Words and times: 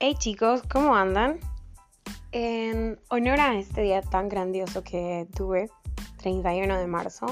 Hey 0.00 0.14
chicos, 0.16 0.62
¿cómo 0.72 0.94
andan? 0.94 1.40
En 2.30 3.00
honor 3.08 3.40
a 3.40 3.58
este 3.58 3.82
día 3.82 4.00
tan 4.00 4.28
grandioso 4.28 4.84
que 4.84 5.26
tuve, 5.34 5.72
31 6.18 6.78
de 6.78 6.86
marzo, 6.86 7.26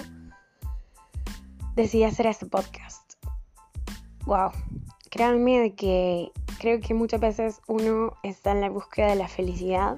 decidí 1.77 2.03
hacer 2.03 2.27
este 2.27 2.47
podcast. 2.47 3.13
Wow, 4.25 4.51
créanme 5.11 5.77
que 5.77 6.33
creo 6.59 6.81
que 6.81 6.93
muchas 6.93 7.21
veces 7.21 7.61
uno 7.69 8.15
está 8.25 8.51
en 8.51 8.63
la 8.63 8.69
búsqueda 8.69 9.11
de 9.11 9.17
la 9.17 9.29
felicidad, 9.29 9.97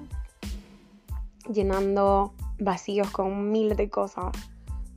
llenando 1.51 2.35
vacíos 2.59 3.09
con 3.09 3.51
miles 3.51 3.77
de 3.77 3.89
cosas, 3.89 4.31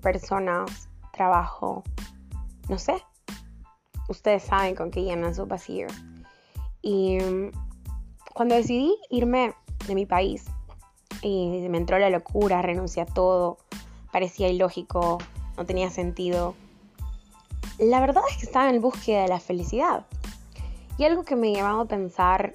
personas, 0.03 0.91
trabajo, 1.11 1.85
no 2.69 2.77
sé. 2.77 3.03
Ustedes 4.11 4.43
saben 4.43 4.75
con 4.75 4.91
qué 4.91 5.05
llenan 5.05 5.35
sus 5.35 5.49
vacíos. 5.49 5.91
Y 6.83 7.19
mm, 7.19 7.51
cuando 8.35 8.55
decidí 8.55 8.95
irme 9.11 9.55
de 9.87 9.95
mi 9.95 10.07
país 10.07 10.45
y 11.23 11.67
me 11.69 11.79
entró 11.79 11.99
la 11.99 12.11
locura, 12.11 12.63
renuncié 12.63 13.03
a 13.03 13.07
todo, 13.07 13.59
parecía 14.11 14.49
ilógico, 14.49 15.19
no 15.57 15.65
tenía 15.65 15.91
sentido. 15.91 16.55
La 17.79 18.01
verdad 18.01 18.23
es 18.31 18.37
que 18.39 18.47
estaba 18.47 18.71
en 18.71 18.81
búsqueda 18.81 19.23
de 19.23 19.29
la 19.29 19.41
felicidad. 19.41 20.07
Y 20.99 21.05
algo 21.05 21.25
que 21.25 21.37
me 21.37 21.53
llevaba 21.53 21.83
a 21.83 21.87
pensar 21.87 22.55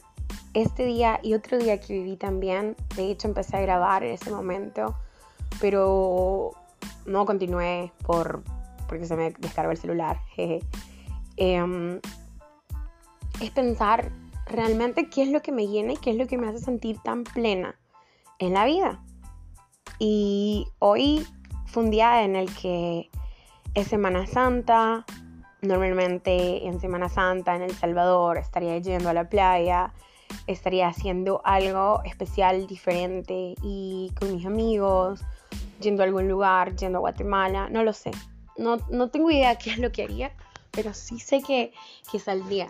este 0.54 0.86
día 0.86 1.20
y 1.24 1.34
otro 1.34 1.58
día 1.58 1.80
que 1.80 1.94
viví 1.94 2.18
también, 2.18 2.76
de 2.96 3.12
hecho 3.12 3.28
empecé 3.28 3.58
a 3.58 3.62
grabar 3.62 4.04
en 4.04 4.14
ese 4.14 4.32
momento, 4.32 4.96
pero 5.60 6.52
no 7.06 7.26
continué 7.26 7.92
por, 8.06 8.44
porque 8.88 9.06
se 9.06 9.16
me 9.16 9.32
descargó 9.32 9.72
el 9.72 9.78
celular. 9.78 10.20
Em, 11.40 12.02
es 13.42 13.52
pensar 13.52 14.12
realmente 14.46 15.10
qué 15.10 15.24
es 15.24 15.30
lo 15.30 15.42
que 15.42 15.52
me 15.52 15.68
llena 15.68 15.94
y 15.94 15.98
qué 15.98 16.12
es 16.12 16.18
lo 16.18 16.28
que 16.28 16.38
me 16.38 16.48
hace 16.48 16.60
sentir 16.60 16.98
tan 17.04 17.24
plena 17.24 17.80
en 18.40 18.54
la 18.54 18.66
vida. 18.66 19.04
Y 20.00 20.68
hoy 20.80 21.26
fue 21.66 21.84
un 21.84 21.92
día 21.92 22.24
en 22.24 22.36
el 22.36 22.54
que 22.56 23.10
es 23.74 23.88
Semana 23.88 24.26
Santa. 24.28 25.06
Normalmente 25.62 26.68
en 26.68 26.80
Semana 26.80 27.10
Santa 27.10 27.56
en 27.56 27.64
El 27.64 27.74
Salvador 27.74 28.38
estaría 28.38 28.78
yendo 28.78 29.10
a 29.10 29.14
la 29.14 29.28
playa, 29.28 29.94
estaría 30.46 30.88
haciendo 30.88 31.42
algo 31.44 32.02
especial, 32.06 32.68
diferente 32.68 33.56
y 33.62 34.12
con 34.20 34.36
mis 34.36 34.46
amigos, 34.46 35.22
yendo 35.80 36.04
a 36.04 36.06
algún 36.06 36.28
lugar, 36.28 36.76
yendo 36.76 37.00
a 37.00 37.02
Guatemala, 37.02 37.70
no 37.70 37.84
lo 37.84 37.94
sé. 37.94 38.12
No, 38.58 38.78
no 38.90 39.10
tengo 39.10 39.30
idea 39.30 39.58
qué 39.58 39.72
es 39.72 39.78
lo 39.78 39.92
que 39.92 40.04
haría, 40.04 40.32
pero 40.72 40.94
sí 40.94 41.20
sé 41.20 41.42
que, 41.42 41.74
que 42.12 42.20
saldría 42.20 42.68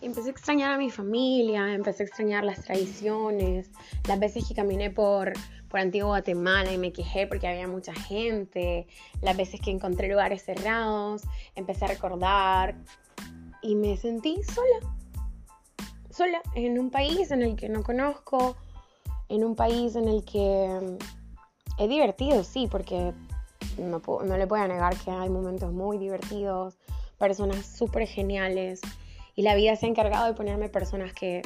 empecé 0.00 0.28
a 0.28 0.32
extrañar 0.32 0.72
a 0.72 0.78
mi 0.78 0.90
familia, 0.90 1.72
empecé 1.74 2.02
a 2.02 2.06
extrañar 2.06 2.44
las 2.44 2.62
tradiciones, 2.62 3.70
las 4.06 4.18
veces 4.18 4.46
que 4.46 4.54
caminé 4.54 4.90
por, 4.90 5.32
por 5.68 5.80
Antigua 5.80 6.08
Guatemala 6.08 6.72
y 6.72 6.78
me 6.78 6.92
quejé 6.92 7.26
porque 7.26 7.48
había 7.48 7.66
mucha 7.66 7.94
gente, 7.94 8.86
las 9.22 9.36
veces 9.36 9.60
que 9.60 9.70
encontré 9.70 10.08
lugares 10.08 10.42
cerrados, 10.42 11.22
empecé 11.54 11.86
a 11.86 11.88
recordar 11.88 12.76
y 13.62 13.74
me 13.74 13.96
sentí 13.96 14.42
sola, 14.42 14.94
sola, 16.10 16.42
en 16.54 16.78
un 16.78 16.90
país 16.90 17.30
en 17.30 17.42
el 17.42 17.56
que 17.56 17.68
no 17.68 17.82
conozco, 17.82 18.56
en 19.28 19.44
un 19.44 19.56
país 19.56 19.96
en 19.96 20.08
el 20.08 20.24
que 20.24 20.80
mm, 20.82 21.82
es 21.82 21.88
divertido, 21.88 22.44
sí, 22.44 22.68
porque 22.70 23.12
no, 23.78 24.02
no 24.24 24.36
le 24.36 24.46
puedo 24.46 24.66
negar 24.68 24.96
que 24.96 25.10
hay 25.10 25.30
momentos 25.30 25.72
muy 25.72 25.98
divertidos, 25.98 26.78
personas 27.18 27.66
súper 27.66 28.06
geniales 28.06 28.80
y 29.36 29.42
la 29.42 29.54
vida 29.54 29.76
se 29.76 29.84
ha 29.84 29.88
encargado 29.90 30.26
de 30.26 30.32
ponerme 30.32 30.70
personas 30.70 31.12
que, 31.12 31.42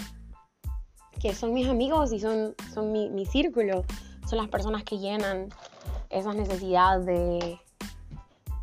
que 1.21 1.35
son 1.35 1.53
mis 1.53 1.69
amigos 1.69 2.13
y 2.13 2.21
son, 2.21 2.55
son 2.73 2.93
mi, 2.93 3.27
círculo. 3.27 3.85
Son 4.29 4.39
las 4.39 4.49
personas 4.49 4.85
que 4.85 4.99
llenan 4.99 5.49
esa 6.09 6.33
necesidad 6.33 7.01
de, 7.01 7.59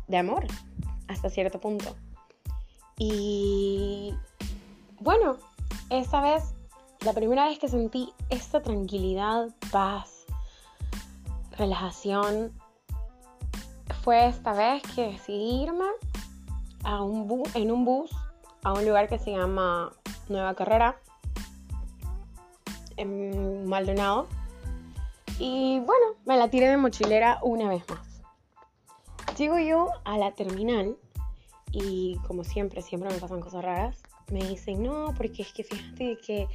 de 0.06 0.16
amor 0.16 0.46
hasta 1.08 1.28
cierto 1.28 1.60
punto. 1.60 1.94
Y 2.96 4.14
bueno, 4.98 5.36
esta 5.90 6.22
vez, 6.22 6.54
la 7.04 7.12
primera 7.12 7.48
vez 7.48 7.58
que 7.58 7.68
sentí 7.68 8.14
esta 8.30 8.62
tranquilidad, 8.62 9.48
paz, 9.70 10.24
relajación, 11.58 12.58
fue 14.02 14.26
esta 14.26 14.54
vez 14.54 14.82
que 14.94 15.10
decidí 15.10 15.64
irme 15.64 15.84
a 16.82 17.02
un 17.02 17.42
en 17.54 17.70
un 17.70 17.84
bus 17.84 18.10
a 18.62 18.72
un 18.72 18.84
lugar 18.84 19.08
que 19.08 19.18
se 19.18 19.32
llama 19.32 19.92
Nueva 20.28 20.54
Carrera, 20.54 21.00
en 22.96 23.66
Maldonado. 23.66 24.28
Y 25.38 25.78
bueno, 25.80 26.06
me 26.26 26.36
la 26.36 26.50
tiré 26.50 26.68
de 26.68 26.76
mochilera 26.76 27.38
una 27.42 27.68
vez 27.68 27.84
más. 27.88 28.22
Llego 29.36 29.58
yo 29.58 29.90
a 30.04 30.18
la 30.18 30.32
terminal 30.32 30.96
y 31.70 32.18
como 32.26 32.42
siempre, 32.42 32.82
siempre 32.82 33.10
me 33.10 33.18
pasan 33.18 33.40
cosas 33.40 33.64
raras. 33.64 34.02
Me 34.32 34.40
dicen, 34.44 34.82
no, 34.82 35.14
porque 35.16 35.42
es 35.42 35.52
que 35.52 35.64
fíjate 35.64 36.18
que 36.18 36.48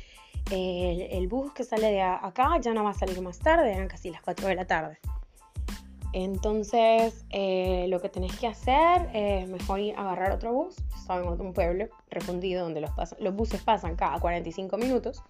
el, 0.52 1.02
el 1.02 1.28
bus 1.28 1.54
que 1.54 1.64
sale 1.64 1.92
de 1.92 2.02
acá 2.02 2.60
ya 2.60 2.74
no 2.74 2.84
va 2.84 2.92
a 2.92 2.94
salir 2.94 3.22
más 3.22 3.40
tarde, 3.40 3.74
eran 3.74 3.88
casi 3.88 4.12
las 4.12 4.22
4 4.22 4.48
de 4.48 4.56
la 4.56 4.66
tarde. 4.66 5.00
Entonces, 6.14 7.26
eh, 7.32 7.88
lo 7.90 8.00
que 8.00 8.08
tenés 8.08 8.38
que 8.38 8.46
hacer 8.46 9.10
es 9.14 9.50
mejor 9.50 9.80
ir 9.80 9.96
a 9.96 10.02
agarrar 10.02 10.32
otro 10.32 10.54
bus. 10.54 10.76
Estaba 10.96 11.22
en 11.22 11.42
un 11.42 11.54
pueblo 11.54 11.90
refundido 12.12 12.64
donde 12.64 12.82
los, 12.82 13.36
buses 13.36 13.62
pasan 13.64 13.96
cada 13.96 14.20
45 14.20 14.78
minutos. 14.78 15.24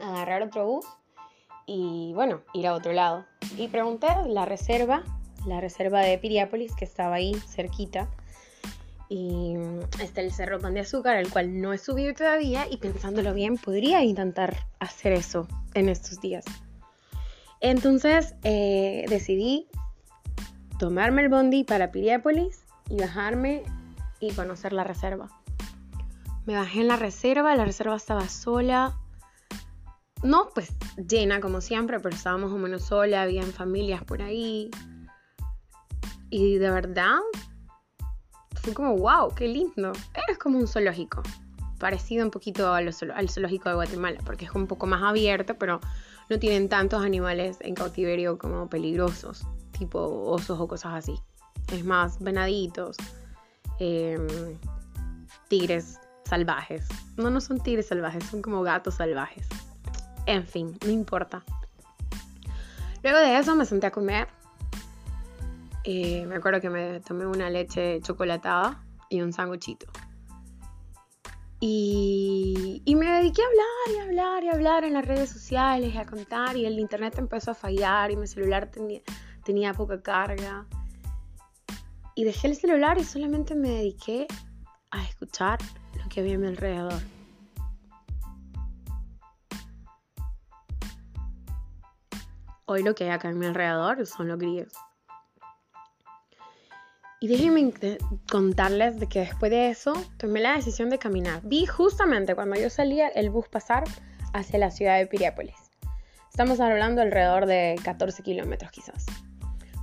Agarrar 0.00 0.42
otro 0.42 0.66
bus 0.66 0.86
y, 1.66 2.12
bueno, 2.14 2.40
ir 2.54 2.66
a 2.66 2.72
otro 2.72 2.94
lado. 2.94 3.26
Y 3.58 3.68
pregunté 3.68 4.06
la 4.26 4.46
reserva, 4.46 5.04
la 5.46 5.60
reserva 5.60 6.00
de 6.00 6.16
Piriápolis, 6.16 6.74
que 6.74 6.86
estaba 6.86 7.16
ahí 7.16 7.34
cerquita. 7.34 8.08
Y 9.10 9.56
está 10.02 10.22
el 10.22 10.32
Cerro 10.32 10.58
Pan 10.60 10.72
de 10.72 10.80
Azúcar, 10.80 11.18
al 11.18 11.30
cual 11.30 11.60
no 11.60 11.74
he 11.74 11.78
subido 11.78 12.14
todavía. 12.14 12.66
Y 12.70 12.78
pensándolo 12.78 13.34
bien, 13.34 13.58
podría 13.58 14.02
intentar 14.02 14.56
hacer 14.80 15.12
eso 15.12 15.46
en 15.74 15.90
estos 15.90 16.22
días. 16.22 16.46
Entonces 17.62 18.34
eh, 18.42 19.06
decidí 19.08 19.68
tomarme 20.80 21.22
el 21.22 21.28
bondi 21.28 21.62
para 21.62 21.92
Piriápolis 21.92 22.64
y 22.90 22.96
bajarme 22.96 23.62
y 24.18 24.32
conocer 24.32 24.72
la 24.72 24.82
reserva. 24.82 25.30
Me 26.44 26.56
bajé 26.56 26.80
en 26.80 26.88
la 26.88 26.96
reserva, 26.96 27.54
la 27.54 27.64
reserva 27.64 27.94
estaba 27.94 28.28
sola. 28.28 28.98
No, 30.24 30.48
pues 30.52 30.72
llena 30.96 31.40
como 31.40 31.60
siempre, 31.60 32.00
pero 32.00 32.14
estaba 32.14 32.36
más 32.36 32.50
o 32.50 32.58
menos 32.58 32.82
sola, 32.82 33.22
habían 33.22 33.52
familias 33.52 34.02
por 34.02 34.22
ahí. 34.22 34.68
Y 36.30 36.56
de 36.58 36.70
verdad, 36.70 37.20
fue 38.60 38.74
como, 38.74 38.96
wow, 38.96 39.32
qué 39.36 39.46
lindo. 39.46 39.92
Es 40.28 40.36
como 40.38 40.58
un 40.58 40.66
zoológico, 40.66 41.22
parecido 41.82 42.24
un 42.24 42.30
poquito 42.30 42.72
al 42.72 42.92
zoológico 42.94 43.68
de 43.68 43.74
Guatemala, 43.74 44.20
porque 44.24 44.44
es 44.44 44.52
un 44.52 44.68
poco 44.68 44.86
más 44.86 45.02
abierto, 45.02 45.56
pero 45.58 45.80
no 46.30 46.38
tienen 46.38 46.68
tantos 46.68 47.04
animales 47.04 47.58
en 47.58 47.74
cautiverio 47.74 48.38
como 48.38 48.70
peligrosos, 48.70 49.44
tipo 49.76 49.98
osos 49.98 50.60
o 50.60 50.68
cosas 50.68 50.94
así. 50.94 51.20
Es 51.72 51.84
más, 51.84 52.20
venaditos, 52.20 52.96
em, 53.80 54.28
tigres 55.48 55.98
salvajes. 56.24 56.86
No, 57.16 57.30
no 57.30 57.40
son 57.40 57.58
tigres 57.58 57.88
salvajes, 57.88 58.22
son 58.26 58.42
como 58.42 58.62
gatos 58.62 58.94
salvajes. 58.94 59.48
En 60.26 60.46
fin, 60.46 60.78
no 60.86 60.92
importa. 60.92 61.42
Luego 63.02 63.18
de 63.18 63.38
eso 63.38 63.56
me 63.56 63.64
senté 63.64 63.88
a 63.88 63.90
comer. 63.90 64.28
Eh, 65.82 66.26
me 66.28 66.36
acuerdo 66.36 66.60
que 66.60 66.70
me 66.70 67.00
tomé 67.00 67.26
una 67.26 67.50
leche 67.50 68.00
chocolatada 68.02 68.84
y 69.08 69.20
un 69.20 69.32
sanguchito. 69.32 69.86
Y, 71.64 72.82
me 72.96 73.06
dediqué 73.06 73.40
a 73.40 73.46
hablar 73.46 73.94
y 73.94 74.00
hablar 74.00 74.42
y 74.42 74.48
hablar 74.48 74.84
en 74.84 74.94
las 74.94 75.06
redes 75.06 75.30
sociales, 75.30 75.96
a 75.96 76.04
contar, 76.04 76.56
y 76.56 76.66
el 76.66 76.76
internet 76.80 77.16
empezó 77.18 77.52
a 77.52 77.54
fallar 77.54 78.10
y 78.10 78.16
mi 78.16 78.26
celular 78.26 78.68
tenía, 78.68 79.00
tenía 79.44 79.72
poca 79.72 80.02
carga. 80.02 80.66
Y 82.16 82.24
dejé 82.24 82.48
el 82.48 82.56
celular 82.56 82.98
y 82.98 83.04
solamente 83.04 83.54
me 83.54 83.68
dediqué 83.68 84.26
a 84.90 85.04
escuchar 85.04 85.60
lo 86.02 86.08
que 86.08 86.18
había 86.18 86.34
a 86.34 86.38
mi 86.38 86.48
alrededor. 86.48 87.00
Hoy 92.64 92.82
lo 92.82 92.92
que 92.96 93.04
hay 93.04 93.10
acá 93.10 93.28
a 93.28 93.32
mi 93.34 93.46
alrededor 93.46 94.04
son 94.04 94.26
los 94.26 94.38
grillos. 94.38 94.72
Y 97.22 97.28
déjenme 97.28 97.72
contarles 98.28 98.98
de 98.98 99.06
que 99.06 99.20
después 99.20 99.52
de 99.52 99.70
eso 99.70 99.92
tomé 100.16 100.40
la 100.40 100.56
decisión 100.56 100.90
de 100.90 100.98
caminar. 100.98 101.40
Vi 101.44 101.66
justamente 101.66 102.34
cuando 102.34 102.56
yo 102.56 102.68
salía 102.68 103.06
el 103.06 103.30
bus 103.30 103.46
pasar 103.46 103.84
hacia 104.32 104.58
la 104.58 104.72
ciudad 104.72 104.98
de 104.98 105.06
Piriápolis. 105.06 105.54
Estamos 106.28 106.58
hablando 106.58 107.00
alrededor 107.00 107.46
de 107.46 107.76
14 107.84 108.24
kilómetros 108.24 108.72
quizás. 108.72 109.06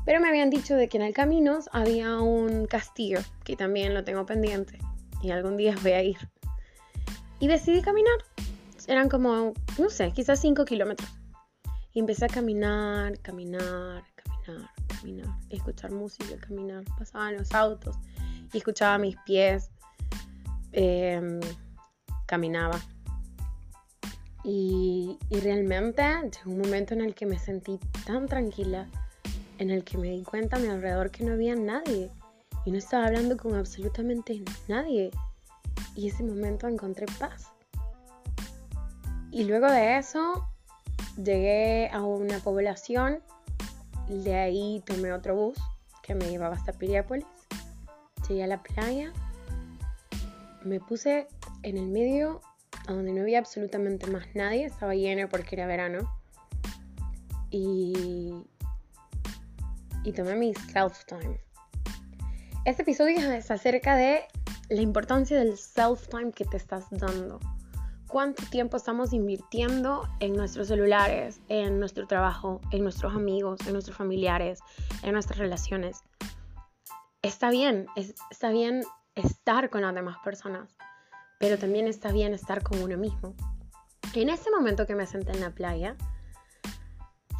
Pero 0.06 0.20
me 0.20 0.28
habían 0.28 0.50
dicho 0.50 0.76
de 0.76 0.90
que 0.90 0.98
en 0.98 1.04
el 1.04 1.14
camino 1.14 1.60
había 1.72 2.18
un 2.18 2.66
castillo, 2.66 3.20
que 3.46 3.56
también 3.56 3.94
lo 3.94 4.04
tengo 4.04 4.26
pendiente. 4.26 4.78
Y 5.22 5.32
algún 5.32 5.56
día 5.56 5.76
voy 5.82 5.94
a 5.94 6.04
ir. 6.04 6.18
Y 7.40 7.48
decidí 7.48 7.82
caminar. 7.82 8.18
Eran 8.86 9.08
como, 9.08 9.54
no 9.78 9.90
sé, 9.90 10.12
quizás 10.12 10.42
5 10.42 10.66
kilómetros. 10.66 11.10
Y 11.94 12.02
empecé 12.02 12.26
a 12.26 12.28
caminar, 12.28 13.18
caminar, 13.22 14.04
caminar, 14.88 15.28
escuchar 15.50 15.92
música, 15.92 16.38
caminar. 16.40 16.84
Pasaban 16.98 17.38
los 17.38 17.54
autos 17.54 17.96
y 18.54 18.58
escuchaba 18.58 18.98
mis 18.98 19.16
pies. 19.26 19.70
Em, 20.72 21.40
caminaba. 22.26 22.80
Y, 24.44 25.18
y 25.30 25.40
realmente 25.40 26.02
llegó 26.02 26.52
un 26.52 26.60
momento 26.60 26.94
en 26.94 27.02
el 27.02 27.14
que 27.14 27.26
me 27.26 27.40
sentí 27.40 27.80
tan 28.06 28.28
tranquila, 28.28 28.88
en 29.58 29.70
el 29.70 29.84
que 29.84 29.98
me 29.98 30.10
di 30.10 30.24
cuenta 30.24 30.58
a 30.58 30.60
mi 30.60 30.68
alrededor 30.68 31.12
que 31.12 31.24
no 31.24 31.34
había 31.34 31.56
nadie. 31.56 32.12
Y 32.66 32.72
no 32.72 32.78
estaba 32.78 33.08
hablando 33.08 33.36
con 33.38 33.56
absolutamente 33.56 34.44
nadie. 34.68 35.12
Y 35.96 36.08
ese 36.08 36.24
momento 36.24 36.68
encontré 36.68 37.06
paz. 37.18 37.48
Y 39.32 39.44
luego 39.44 39.68
de 39.68 39.98
eso 39.98 40.48
llegué 41.18 41.90
a 41.92 42.02
una 42.02 42.40
población, 42.40 43.20
de 44.10 44.36
ahí 44.36 44.84
tomé 44.86 45.14
otro 45.14 45.36
bus 45.36 45.58
que 46.04 46.16
me 46.16 46.30
llevaba 46.30 46.56
hasta 46.56 46.74
Piriápolis, 46.74 47.26
llegué 48.28 48.44
a 48.44 48.48
la 48.48 48.62
playa, 48.62 49.14
me 50.64 50.80
puse 50.80 51.28
en 51.64 51.78
el 51.78 51.88
medio 51.88 52.42
donde 52.88 53.14
no 53.14 53.22
había 53.22 53.40
absolutamente 53.40 54.08
más 54.08 54.26
nadie, 54.34 54.66
estaba 54.66 54.96
lleno 54.96 55.30
porque 55.30 55.56
era 55.56 55.68
verano, 55.68 56.12
y, 57.52 58.34
y 60.04 60.12
tomé 60.12 60.36
mi 60.36 60.54
self-time. 60.54 61.40
Este 62.66 62.82
episodio 62.82 63.32
es 63.32 63.52
acerca 63.52 63.96
de 63.96 64.26
la 64.70 64.82
importancia 64.82 65.38
del 65.38 65.58
self-time 65.58 66.32
que 66.32 66.46
te 66.46 66.58
estás 66.58 66.90
dando 66.90 67.40
cuánto 68.10 68.44
tiempo 68.48 68.76
estamos 68.76 69.14
invirtiendo 69.14 70.10
en 70.20 70.34
nuestros 70.34 70.68
celulares, 70.68 71.40
en 71.48 71.80
nuestro 71.80 72.08
trabajo, 72.08 72.60
en 72.72 72.82
nuestros 72.82 73.14
amigos, 73.14 73.60
en 73.68 73.74
nuestros 73.74 73.96
familiares, 73.96 74.60
en 75.04 75.14
nuestras 75.14 75.38
relaciones. 75.38 76.02
Está 77.22 77.52
bien, 77.52 77.86
está 78.32 78.50
bien 78.50 78.84
estar 79.14 79.70
con 79.70 79.82
las 79.82 79.94
demás 79.94 80.18
personas, 80.24 80.76
pero 81.40 81.60
también 81.60 81.88
está 81.88 82.12
bien 82.12 82.34
estar 82.34 82.64
con 82.64 82.82
uno 82.82 82.98
mismo. 82.98 83.36
En 84.16 84.30
ese 84.30 84.50
momento 84.50 84.88
que 84.88 84.96
me 84.96 85.06
senté 85.06 85.32
en 85.34 85.42
la 85.42 85.52
playa, 85.52 85.96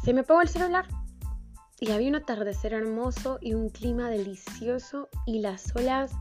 se 0.04 0.14
me 0.14 0.22
pegó 0.22 0.40
el 0.40 0.48
celular 0.48 0.86
y 1.80 1.90
había 1.90 2.10
un 2.10 2.14
atardecer 2.14 2.74
hermoso 2.74 3.38
y 3.40 3.54
un 3.54 3.70
clima 3.70 4.08
delicioso 4.08 5.08
y 5.26 5.40
las 5.40 5.74
olas 5.74 6.12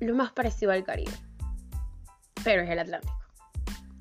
lo 0.00 0.14
más 0.16 0.32
parecido 0.32 0.72
al 0.72 0.82
Caribe, 0.82 1.12
pero 2.42 2.62
es 2.62 2.70
el 2.70 2.80
Atlántico 2.80 3.17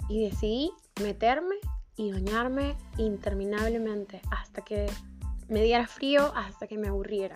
y 0.09 0.25
decidí 0.25 0.71
meterme 1.01 1.55
y 1.95 2.11
bañarme 2.11 2.75
interminablemente 2.97 4.21
hasta 4.31 4.61
que 4.61 4.87
me 5.47 5.63
diera 5.63 5.87
frío, 5.87 6.31
hasta 6.35 6.67
que 6.67 6.77
me 6.77 6.87
aburriera. 6.87 7.35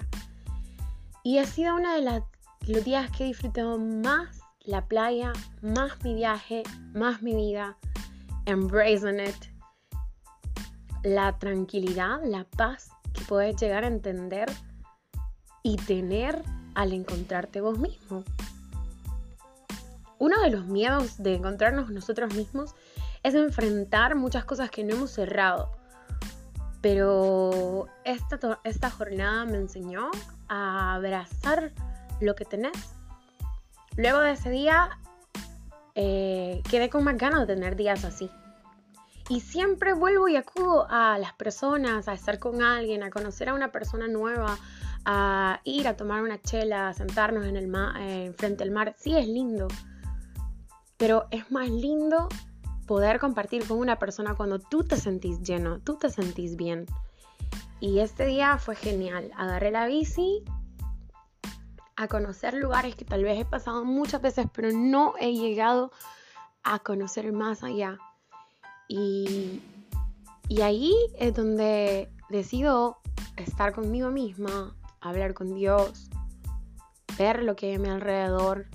Y 1.24 1.40
ha 1.40 1.46
sido 1.46 1.76
uno 1.76 1.94
de 1.94 2.24
los 2.68 2.84
días 2.84 3.10
que 3.12 3.24
he 3.24 3.28
disfrutado 3.28 3.78
más 3.78 4.40
la 4.64 4.86
playa, 4.86 5.34
más 5.62 6.04
mi 6.04 6.14
viaje, 6.14 6.64
más 6.94 7.22
mi 7.22 7.36
vida, 7.36 7.78
embracing 8.46 9.20
it, 9.20 9.52
la 11.04 11.38
tranquilidad, 11.40 12.22
la 12.24 12.46
paz 12.46 12.92
que 13.14 13.22
puedes 13.26 13.60
llegar 13.60 13.84
a 13.84 13.88
entender 13.88 14.52
y 15.64 15.78
tener 15.78 16.44
al 16.76 16.94
encontrarte 16.94 17.62
vos 17.62 17.78
mismo 17.78 18.24
uno 20.22 20.40
de 20.40 20.52
los 20.52 20.68
miedos 20.68 21.18
de 21.24 21.34
encontrarnos 21.34 21.90
nosotros 21.90 22.36
mismos 22.36 22.76
es 23.24 23.34
enfrentar 23.34 24.14
muchas 24.16 24.46
cosas 24.46 24.70
que 24.70 24.84
no 24.84 24.94
hemos 24.94 25.10
cerrado. 25.10 25.72
Pero 26.80 27.88
esta, 28.04 28.60
esta 28.64 28.92
jornada 28.92 29.46
me 29.46 29.58
enseñó 29.58 30.12
a 30.48 30.94
abrazar 30.94 31.74
lo 32.20 32.36
que 32.36 32.46
tenés. 32.46 32.94
Luego 33.98 34.20
de 34.20 34.34
ese 34.34 34.52
día 34.52 34.92
eh, 35.96 36.62
quedé 36.70 36.92
con 36.92 37.04
más 37.04 37.18
ganas 37.18 37.48
de 37.48 37.56
tener 37.56 37.76
días 37.76 38.06
así. 38.06 38.30
Y 39.28 39.40
siempre 39.40 39.94
vuelvo 39.94 40.28
y 40.28 40.36
acudo 40.36 40.86
a 40.88 41.18
las 41.18 41.34
personas, 41.34 42.08
a 42.08 42.14
estar 42.14 42.38
con 42.38 42.62
alguien, 42.62 43.02
a 43.02 43.10
conocer 43.10 43.50
a 43.50 43.56
una 43.56 43.72
persona 43.72 44.08
nueva, 44.08 44.60
a 45.04 45.62
ir 45.64 45.88
a 45.88 45.98
tomar 45.98 46.22
una 46.22 46.40
chela, 46.40 46.90
a 46.90 46.94
sentarnos 46.94 47.48
en 47.48 47.58
el 47.58 47.68
mar, 47.68 47.96
eh, 48.02 48.32
frente 48.38 48.64
al 48.64 48.70
mar. 48.70 48.94
Sí 49.00 49.18
es 49.18 49.28
lindo, 49.28 49.68
pero 51.02 51.26
es 51.32 51.50
más 51.50 51.68
lindo 51.68 52.30
poder 52.86 53.20
compartir 53.20 53.68
con 53.68 53.80
una 53.80 53.98
persona 53.98 54.36
cuando 54.36 54.60
tú 54.60 54.84
te 54.84 54.98
sentís 54.98 55.42
lleno, 55.42 55.80
tú 55.80 55.98
te 55.98 56.12
sentís 56.12 56.56
bien. 56.56 56.86
Y 57.80 58.02
este 58.02 58.28
día 58.28 58.60
fue 58.60 58.76
genial. 58.76 59.32
Agarré 59.36 59.72
la 59.72 59.88
bici 59.88 60.44
a 61.96 62.08
conocer 62.08 62.54
lugares 62.54 62.96
que 62.96 63.04
tal 63.04 63.24
vez 63.24 63.40
he 63.40 63.46
pasado 63.46 63.84
muchas 63.84 64.22
veces, 64.22 64.46
pero 64.54 64.70
no 64.74 65.16
he 65.20 65.34
llegado 65.34 65.92
a 66.62 66.78
conocer 66.78 67.34
más 67.34 67.64
allá. 67.64 67.98
Y, 68.88 69.60
y 70.50 70.62
ahí 70.62 70.94
es 71.18 71.34
donde 71.34 72.12
decido 72.30 73.00
estar 73.38 73.74
conmigo 73.74 74.12
misma, 74.12 74.76
hablar 75.00 75.34
con 75.34 75.56
Dios, 75.56 76.12
ver 77.18 77.42
lo 77.42 77.56
que 77.56 77.70
hay 77.70 77.74
a 77.74 77.80
mi 77.80 77.90
alrededor, 77.90 78.68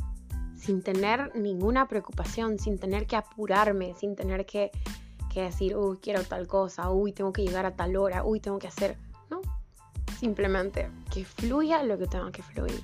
sin 0.67 0.83
tener 0.83 1.31
ninguna 1.37 1.87
preocupación, 1.87 2.59
sin 2.59 2.77
tener 2.77 3.07
que 3.07 3.15
apurarme, 3.15 3.95
sin 3.95 4.17
tener 4.17 4.45
que, 4.47 4.73
decir, 5.33 5.77
uy, 5.77 5.99
quiero 5.99 6.25
tal 6.25 6.49
cosa, 6.49 6.91
uy, 6.91 7.13
tengo 7.13 7.31
que 7.31 7.43
llegar 7.43 7.67
a 7.67 7.77
tal 7.77 7.95
hora, 7.97 8.25
uy, 8.25 8.41
tengo 8.41 8.59
que 8.59 8.67
hacer. 8.67 8.97
No, 9.31 9.43
simplemente 10.19 10.91
que 11.13 11.25
fluya 11.25 11.83
lo 11.85 11.99
que 11.99 12.07
tenga 12.07 12.33
que 12.33 12.43
fluir. 12.43 12.83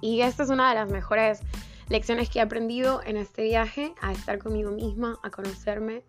Y 0.00 0.22
esta 0.22 0.42
es 0.42 0.48
una 0.48 0.70
de 0.70 0.74
las 0.74 0.90
mejores 0.90 1.40
lecciones 1.88 2.28
que 2.28 2.38
he 2.38 2.42
aprendido 2.42 3.02
en 3.04 3.18
este 3.18 3.42
viaje, 3.44 3.94
a 4.00 4.10
estar 4.10 4.38
conmigo 4.38 4.70
misma, 4.70 5.18
a 5.22 5.30
conocerme. 5.30 6.02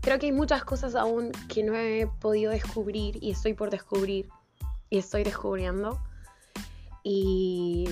Creo 0.00 0.18
que 0.18 0.26
hay 0.26 0.32
muchas 0.32 0.64
cosas 0.64 0.94
aún 0.94 1.32
que 1.48 1.62
no 1.62 1.74
he 1.76 2.08
podido 2.18 2.50
descubrir 2.50 3.22
y 3.22 3.30
estoy 3.30 3.52
por 3.52 3.70
descubrir 3.70 4.30
y 4.88 4.98
estoy 4.98 5.22
descubriendo. 5.22 6.00
Y 7.04 7.88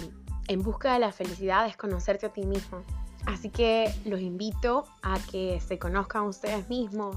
en 0.49 0.63
busca 0.63 0.93
de 0.95 1.01
la 1.01 1.13
felicidad 1.13 1.67
es 1.67 1.77
conocerte 1.77 2.27
a 2.27 2.33
ti 2.33 2.45
mismo. 2.45 2.83
Así 3.27 3.51
que 3.51 3.93
los 4.05 4.21
invito 4.21 4.87
a 5.03 5.19
que 5.31 5.61
se 5.61 5.79
conozcan 5.79 6.23
ustedes 6.23 6.69
mismos, 6.69 7.17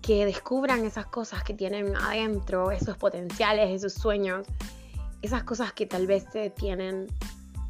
que 0.00 0.24
descubran 0.24 0.84
esas 0.84 1.06
cosas 1.06 1.44
que 1.44 1.52
tienen 1.52 1.94
adentro, 1.96 2.70
esos 2.70 2.96
potenciales, 2.96 3.70
esos 3.70 3.92
sueños, 3.92 4.46
esas 5.20 5.44
cosas 5.44 5.72
que 5.72 5.84
tal 5.84 6.06
vez 6.06 6.28
te 6.30 6.48
tienen, 6.48 7.08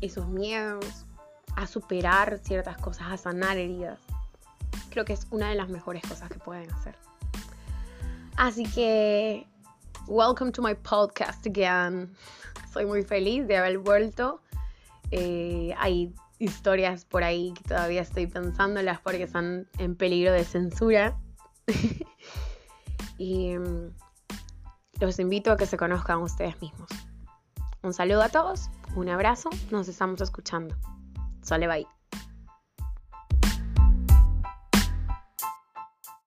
esos 0.00 0.28
miedos 0.28 0.84
a 1.56 1.66
superar 1.66 2.38
ciertas 2.44 2.76
cosas, 2.76 3.08
a 3.10 3.16
sanar 3.16 3.56
heridas. 3.56 3.98
Creo 4.90 5.04
que 5.04 5.14
es 5.14 5.26
una 5.30 5.48
de 5.48 5.56
las 5.56 5.68
mejores 5.68 6.02
cosas 6.02 6.28
que 6.30 6.38
pueden 6.38 6.70
hacer. 6.72 6.94
Así 8.36 8.62
que, 8.64 9.44
welcome 10.06 10.52
to 10.52 10.62
my 10.62 10.74
podcast 10.74 11.44
again. 11.46 12.14
Soy 12.72 12.86
muy 12.86 13.02
feliz 13.02 13.46
de 13.46 13.56
haber 13.56 13.78
vuelto. 13.78 14.40
Eh, 15.10 15.74
hay 15.78 16.14
historias 16.38 17.04
por 17.04 17.24
ahí 17.24 17.52
que 17.54 17.62
todavía 17.64 18.02
estoy 18.02 18.26
pensándolas 18.26 19.00
porque 19.00 19.24
están 19.24 19.68
en 19.78 19.96
peligro 19.96 20.32
de 20.32 20.44
censura. 20.44 21.18
y 23.18 23.56
mm, 23.56 23.92
los 25.00 25.18
invito 25.18 25.52
a 25.52 25.56
que 25.56 25.66
se 25.66 25.76
conozcan 25.76 26.18
ustedes 26.18 26.60
mismos. 26.60 26.90
Un 27.82 27.92
saludo 27.92 28.22
a 28.22 28.28
todos, 28.28 28.70
un 28.96 29.08
abrazo, 29.08 29.50
nos 29.70 29.88
estamos 29.88 30.20
escuchando. 30.20 30.74
Sole 31.42 31.68
bye. 31.68 31.97